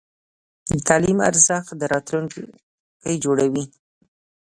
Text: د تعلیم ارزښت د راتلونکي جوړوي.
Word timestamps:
د 0.71 0.73
تعلیم 0.87 1.19
ارزښت 1.29 1.71
د 1.77 1.81
راتلونکي 1.93 2.41
جوړوي. 3.23 3.65